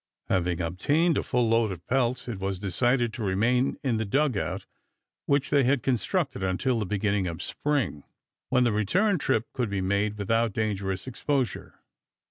Having 0.29 0.61
obtained 0.61 1.15
a 1.19 1.21
full 1.21 1.47
load 1.47 1.71
of 1.71 1.85
pelts 1.85 2.27
it 2.27 2.39
was 2.39 2.57
decided 2.57 3.13
to 3.13 3.23
remain 3.23 3.77
in 3.83 3.97
the 3.97 4.03
dug 4.03 4.35
out 4.35 4.65
which 5.27 5.51
they 5.51 5.63
had 5.63 5.83
constructed 5.83 6.41
until 6.41 6.79
the 6.79 6.87
beginning 6.87 7.27
of 7.27 7.39
spring, 7.43 8.03
when 8.49 8.63
the 8.63 8.71
return 8.71 9.19
trip 9.19 9.45
could 9.53 9.69
be 9.69 9.79
made 9.79 10.17
without 10.17 10.53
dangerous 10.53 11.05
exposure. 11.05 11.75